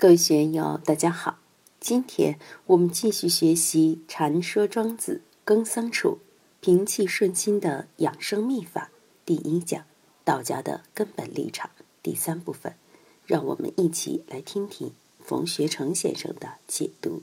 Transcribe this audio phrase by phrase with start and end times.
[0.00, 1.40] 各位学友，大家好！
[1.78, 6.20] 今天我们继续学习《禅说庄子耕桑处
[6.62, 8.90] 平气顺心的养生秘法》
[9.26, 9.84] 第一讲
[10.24, 11.68] “道家的根本立场”
[12.02, 12.74] 第三部分。
[13.26, 17.22] 让我们一起来听听冯学成先生的解读。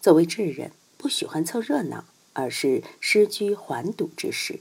[0.00, 4.60] 作为智人，不喜欢凑热闹，而是失居环堵之时。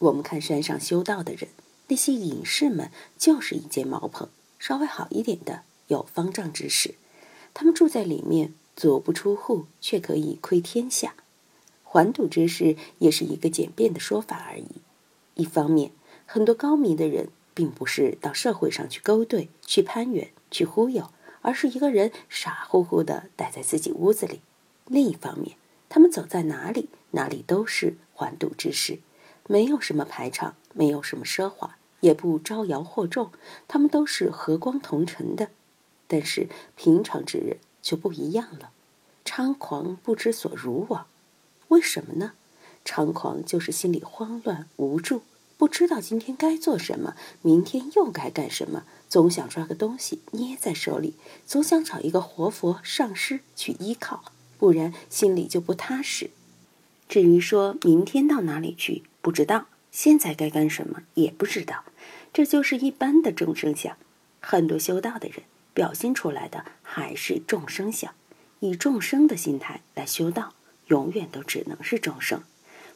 [0.00, 1.48] 我们看山上修道的人，
[1.86, 4.28] 那些隐士们，就是一间茅棚，
[4.58, 5.62] 稍微好一点的。
[5.88, 6.94] 有方丈之士，
[7.54, 11.14] 他们住在里面，足不出户，却可以窥天下。
[11.84, 14.82] 环堵之士也是一个简便的说法而已。
[15.34, 15.92] 一方面，
[16.26, 21.10] 很多高明的人并不是到社会上去勾兑、去攀援、去忽悠，
[21.40, 24.40] 而是一个人傻乎乎的待在自己屋子里；
[24.86, 25.56] 另一方面，
[25.88, 28.98] 他们走在哪里，哪里都是环堵之士，
[29.46, 33.30] 没有什么排场，没有什么奢华，也不招摇惑众，
[33.68, 35.50] 他们都是和光同尘的。
[36.08, 38.70] 但是平常之人就不一样了，
[39.24, 41.06] 猖狂不知所如往，
[41.68, 42.32] 为什么呢？
[42.84, 45.22] 猖狂就是心里慌乱无助，
[45.58, 56.30] 不知道今天该做什么，明天又该干什么，总想抓个东西捏在手里，总想找一个活佛上师去依靠，不然心里就不踏实。
[57.08, 61.84] 至于说明天到哪里去，不知道；现在该干什么也不知道，
[62.32, 63.96] 这就是一般的众生相。
[64.40, 65.42] 很多修道的人。
[65.76, 68.14] 表现出来的还是众生相，
[68.60, 70.54] 以众生的心态来修道，
[70.86, 72.42] 永远都只能是众生。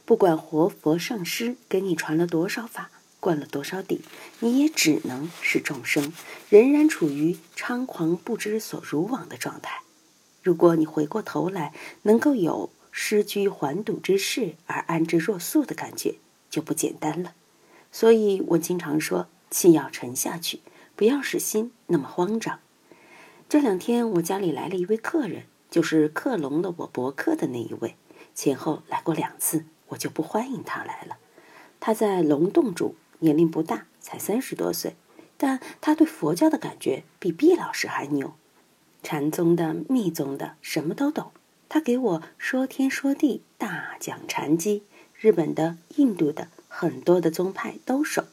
[0.07, 4.01] 不管活佛上师给你传了多少法，灌了多少底，
[4.39, 6.11] 你也只能是众生，
[6.49, 9.83] 仍然处于猖狂不知所如往的状态。
[10.43, 16.15] 如果你回过头来，能够有失居环堵之势而安之若素的感觉，
[16.49, 17.35] 就不简单了。
[17.93, 20.61] 所以我经常说，气要沉下去，
[20.97, 22.59] 不要使心那么慌张。
[23.51, 27.97] 这两天我家里来了一位客人，就是克隆了我博客的那一位，
[28.33, 31.17] 前后来过两次，我就不欢迎他来了。
[31.81, 34.95] 他在龙洞住，年龄不大，才三十多岁，
[35.37, 38.35] 但他对佛教的感觉比毕老师还牛，
[39.03, 41.33] 禅宗的、密宗的什么都懂。
[41.69, 44.85] 他给我说天说地，大讲禅机，
[45.19, 48.27] 日本的、印度的很多的宗派都熟。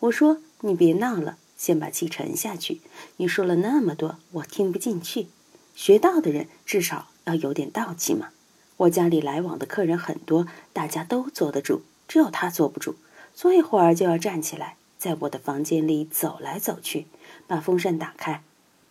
[0.00, 1.36] 我说你别闹了。
[1.64, 2.82] 先把气沉下去。
[3.16, 5.28] 你说了那么多，我听不进去。
[5.74, 8.28] 学道的人至少要有点道气嘛。
[8.76, 12.96] 我家里来往的客人很多，大家都坐得住，只有他坐不住，
[13.34, 17.06] 坐一会儿就要站起来，在我的房间里走来走去，
[17.46, 18.42] 把风扇打开。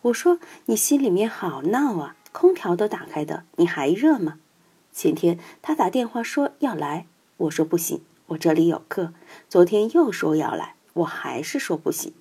[0.01, 4.39] 我说你心里面好闹啊，空调都打开的，你还热吗？
[4.91, 7.05] 前天他打电话说要来，
[7.37, 9.13] 我说不行，我这里有课。
[9.47, 12.11] 昨天又说要来，我还是说不行。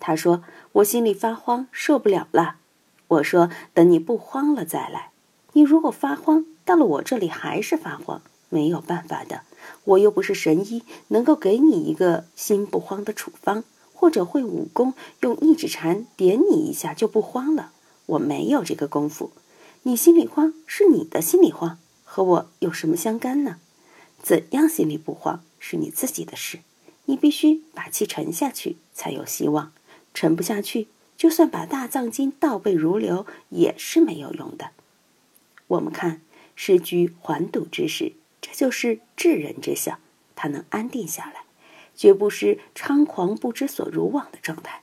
[0.00, 2.56] 他说：“我心里发慌，受不了了。”
[3.08, 5.10] 我说：“等你不慌了再来。
[5.52, 9.42] 你如果发慌，到了我这里还是发慌，没有办法的。
[9.84, 17.72] 我又不是神医，能够给你一个心不慌的处方，或者会武功，用一指禅点你一下就不慌了。
[18.06, 19.30] 我没有这个功夫。
[19.84, 23.56] 你心里慌是你的心里慌，和我有什么相干呢？
[24.22, 26.60] 怎样心里不慌是你自己的事。
[27.04, 29.72] 你必须把气沉下去，才有希望。”
[30.14, 30.86] 沉不下去，
[31.16, 34.70] 就算把大藏经倒背如流，也是没有用的。
[35.66, 36.22] 我们看
[36.54, 39.98] 失居环堵之时，这就是智人之相，
[40.36, 41.42] 他能安定下来，
[41.96, 44.82] 绝不是猖狂不知所如往的状态。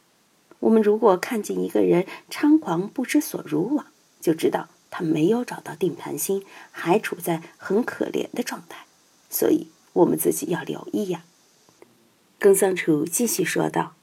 [0.59, 3.87] 我们如果看见一个人猖狂不知所如往，
[4.19, 8.85] 就知道他没有找到定盘心，还处在很可怜的状态。
[9.29, 11.23] 所以，我们自己要留意呀。
[12.37, 13.95] 耿桑楚继续说道。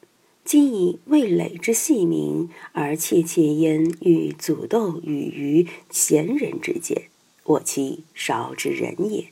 [0.49, 7.11] 今以味蕾之细明，而切切焉欲阻斗与于贤人之间，
[7.45, 9.27] 我其少之人也。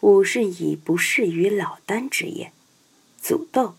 [0.00, 2.52] 吾是以不适于老丹之也。
[3.16, 3.76] 阻斗，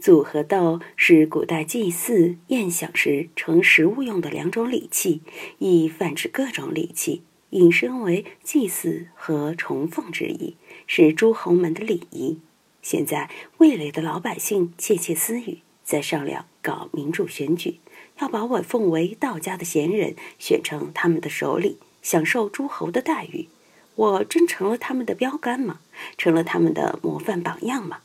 [0.00, 5.22] 阻和斗是古代祭祀宴享时盛食物用的两种礼器，
[5.58, 10.54] 亦泛指各种礼器，引申为祭祀和崇奉之意，
[10.86, 12.38] 是诸侯们的礼仪。
[12.80, 13.28] 现在
[13.58, 15.58] 味蕾的老百姓窃窃私语。
[15.84, 17.80] 在商量搞民主选举，
[18.20, 23.48] 要把我奉为道家的贤人，选成他们的首领，享受诸侯的待遇。
[23.94, 25.80] 我真成了他们的标杆吗？
[26.16, 27.98] 成了他们的模范榜样吗？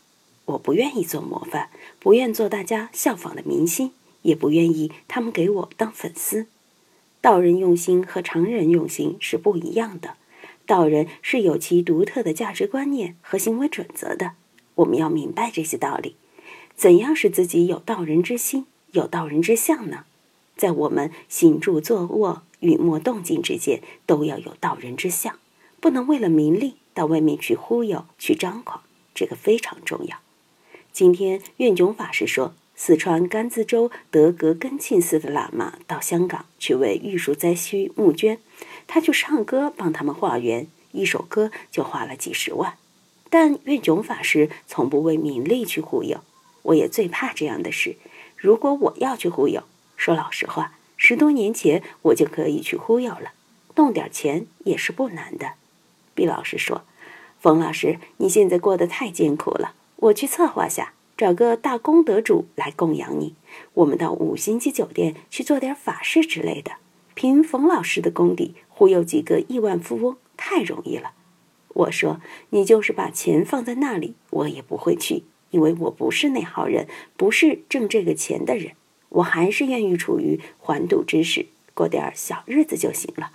[0.45, 1.69] 我不愿意做模范，
[1.99, 3.91] 不愿做大家效仿的明星，
[4.21, 6.47] 也不愿意他们给我当粉丝。
[7.21, 10.15] 道人用心和常人用心是不一样的，
[10.65, 14.33] 道人是有其独特的价值观念和行为准则的，
[14.75, 16.15] 我们要明白这些道理。
[16.77, 20.05] 怎样使自己有道人之心、有道人之相呢？
[20.55, 25.39] 在我们行住坐卧、语默动静之间，都要有道人之相，
[25.79, 28.83] 不能为了名利到外面去忽悠、去张狂，
[29.15, 30.17] 这个非常重要。
[30.91, 38.37] 今天愿炯法师说，四川甘孜州德格根庆寺的喇嘛到香港去为玉树灾区募捐，
[38.85, 42.77] 他去唱歌帮他们化缘，一首歌就花了几十万。
[43.31, 46.19] 但愿炯法师从不为名利去忽悠，
[46.67, 47.97] 我也最怕这样的事。
[48.35, 49.63] 如果我要去忽悠，
[49.95, 53.33] 说老实话，十多年前我就可以去忽悠了，
[53.75, 55.53] 弄点钱也是不难的。
[56.13, 56.83] 毕老师说
[57.39, 63.35] ：“冯老师，你现在过得太艰苦了，我去策划下，找个大功德主来供养你。
[63.75, 66.73] 我们到五星级酒店去做点法事之类的，
[67.13, 71.11] 凭冯老师的功底，忽悠几个亿万富翁太容易了。”
[71.69, 75.23] 我说：“你就是把钱放在那里，我也不会去，
[75.57, 76.87] 因为我不是那号人，
[77.17, 78.73] 不是挣这个钱的人。
[79.09, 83.31] 我还是愿意处于还赌之时，过点小日子就行了。”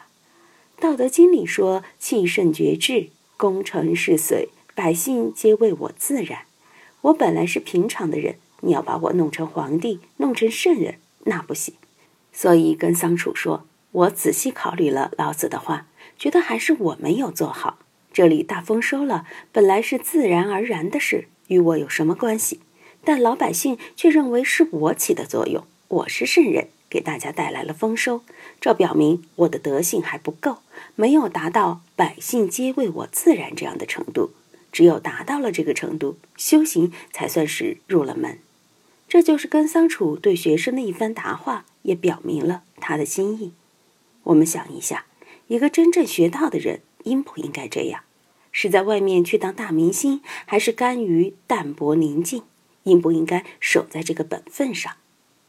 [0.80, 6.42] 《道德经》里说：“气盛绝志，功成事遂，百姓皆为我自然。”
[7.02, 11.74] 我本来是平常的人，你要把我弄成皇帝，弄成圣人，那不行。
[12.32, 17.80] 所以跟桑楚说：“我仔细考虑了老子的话，觉得还是我没有做好。”
[18.14, 22.60] 这里大丰收了，本来是自然而然的事，与我有什么关系？
[23.04, 28.22] 但老百姓却认为是我起的作用，我是圣人，给大家带来了丰收。
[28.58, 30.58] 这表明我的德性还不够，
[30.94, 34.30] 没有达到百姓皆为我自然这样的程度。
[34.72, 38.38] 只有达到了这个程度，修行才算是入了门。
[39.06, 43.52] 这就是跟桑楚对学生的一番答话，也表明了他的心意。
[44.22, 45.04] 我们想一下，
[45.48, 46.80] 一个真正学道的人。
[47.04, 48.04] 应不应该这样？
[48.52, 52.42] 是在外面去当大明星，还是甘于淡泊宁静？
[52.84, 54.92] 应不应该守在这个本分上？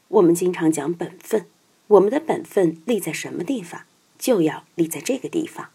[0.08, 1.46] 我们经常讲本分，
[1.88, 3.82] 我们的本分立在什么地方，
[4.18, 5.68] 就要立在这个地方。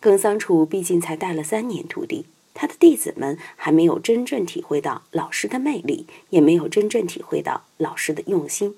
[0.00, 8.74] 耿桑楚毕竟才带了三年徒弟，他的弟子们还没有真正体会到老师的魅力，也没有真正体会到老师的用心。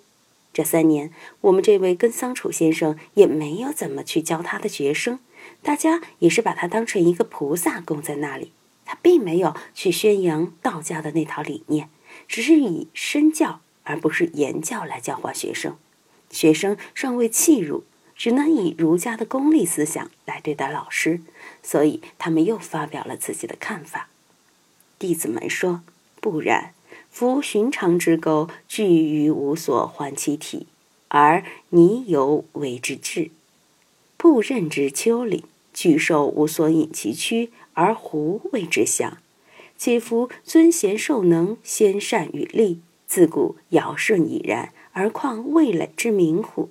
[0.53, 1.11] 这三年，
[1.43, 5.19] 我们这位根桑楚先生也没有怎么去教他的学生。
[5.63, 8.53] 大家也是把他当成一个菩萨供在那里，
[8.85, 11.91] 他并没有去宣扬道家的那套理念，
[12.27, 15.77] 只是以身教而不是言教来教化学生。
[16.31, 17.85] 学生尚未弃儒，
[18.15, 21.21] 只能以儒家的功利思想来对待老师，
[21.63, 24.09] 所以他们又发表了自己的看法。
[24.99, 25.83] 弟子们说
[26.21, 26.75] ：“不然，
[27.11, 30.67] 夫寻常之钩，聚于无所还其体，
[31.09, 33.31] 而泥犹为之至。”
[34.19, 39.19] 不任之丘陵，巨兽无所引其躯，而狐为之象？
[39.77, 46.69] 岂夫尊贤受能，先善与利，自古尧舜已然，而况味蕾之民乎？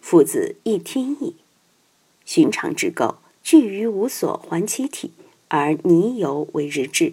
[0.00, 1.36] 夫子亦听矣。
[2.24, 5.12] 寻常之构，聚于无所还其体，
[5.46, 7.12] 而泥游为之至。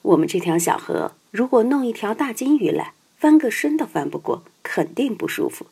[0.00, 5.66] 我们这条小河，如果弄一条大金鱼来，翻个身都翻不过，肯定不舒服。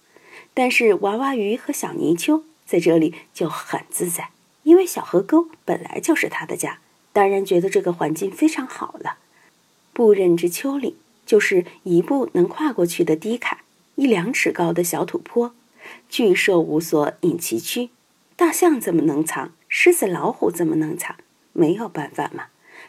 [0.53, 2.45] 但是娃娃鱼和小泥鳅。
[2.73, 4.31] 在这里就很自在，
[4.63, 6.79] 因为小河沟本来就是他的家，
[7.13, 9.19] 当然觉得这个环境非常好了。
[9.93, 10.97] 步刃之丘陵，
[11.27, 13.59] 就是一步能跨过去的低坎，
[13.97, 15.55] 一两尺高的小土坡。
[16.09, 17.91] 巨兽无所隐其躯，
[18.37, 19.53] 大象怎么能藏？
[19.69, 21.17] 狮子、老虎怎么能藏？
[21.53, 22.45] 没有办法嘛。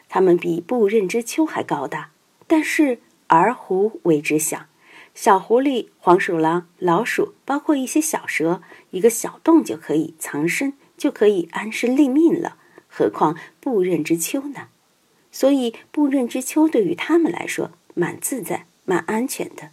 [0.08, 2.08] 它们比步刃之丘还高大，
[2.46, 4.64] 但是而胡为之响。
[5.14, 12.56] 小狐狸、黄鼠狼、老鼠，包括一些小蛇，一个小洞就可以藏身，就可以安身立命了。
[12.88, 14.68] 何况不刃之丘呢？
[15.30, 19.70] 所以不刃之丘对于他们来说，蛮自在、蛮安全的。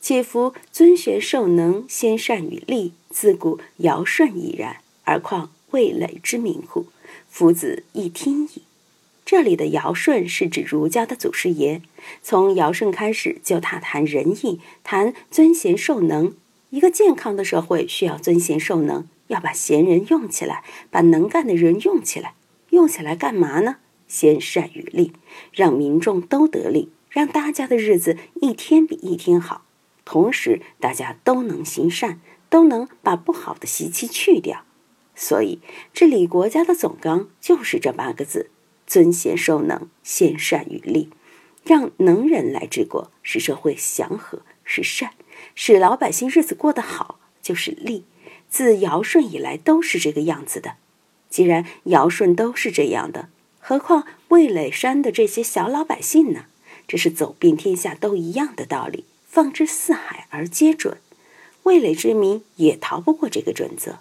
[0.00, 6.86] 且夫尊贤受能，先善与利，自古尧舜已然，而况味蕾之民乎？
[7.28, 8.62] 夫子亦听矣。
[9.30, 11.82] 这里的尧舜是指儒家的祖师爷，
[12.20, 16.34] 从尧舜开始就大谈仁义，谈尊贤受能。
[16.70, 22.34] 一个健康的社会需要尊贤受能，要把贤人用起来，把能干的人用起来。
[22.70, 23.76] 用起来干嘛呢？
[24.08, 25.12] 先善与利，
[25.52, 29.62] 让民众都得利，让大家的日子一天比一天好。
[30.04, 34.64] 同时，大家都能行善，都能把不好的习气去掉。
[35.14, 35.60] 所以，
[35.94, 38.50] 治理国家的总纲就是这八个字。
[38.90, 41.10] 尊贤受能，先善与利，
[41.62, 45.10] 让能人来治国，使社会祥和，是善；
[45.54, 48.04] 使老百姓日子过得好，就是利。
[48.48, 50.74] 自尧舜以来都是这个样子的。
[51.28, 53.28] 既然尧舜都是这样的，
[53.60, 56.46] 何况魏垒山的这些小老百姓呢？
[56.88, 60.98] 这是走遍天下都一样的道理，放之四海而皆准。
[61.62, 64.00] 味蕾之民也逃不过这个准则。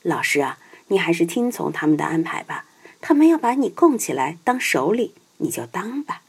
[0.00, 2.64] 老师啊，你还是听从他们的安排吧。
[3.02, 6.22] 他们要把你供起来当首领，你就当吧。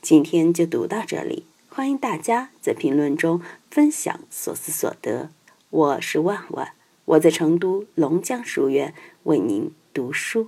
[0.00, 5.30] 今天就读到这里，欢迎大家在评论中分享所思所得。
[5.68, 6.74] 我是万万，
[7.06, 8.94] 我在成都龙江书院
[9.24, 10.46] 为您读书。